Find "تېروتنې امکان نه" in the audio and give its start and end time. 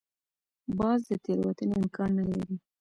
1.23-2.23